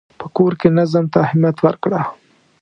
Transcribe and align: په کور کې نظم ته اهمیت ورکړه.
په 0.19 0.25
کور 0.37 0.53
کې 0.59 0.67
نظم 0.77 1.05
ته 1.11 1.17
اهمیت 1.25 1.57
ورکړه. 1.61 2.01